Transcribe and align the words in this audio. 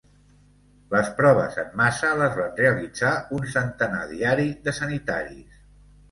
Les 0.93 1.09
proves 1.17 1.57
en 1.63 1.67
massa 1.81 2.07
les 2.21 2.37
van 2.39 2.55
realitzar 2.59 3.11
un 3.37 3.45
centenar 3.57 4.01
diari 4.13 4.47
de 4.69 4.75
sanitaris. 4.79 5.61